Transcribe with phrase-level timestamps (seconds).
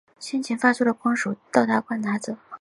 [0.19, 2.35] 先前发出的光首先到达观察者。